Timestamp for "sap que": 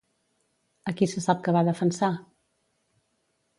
1.27-1.55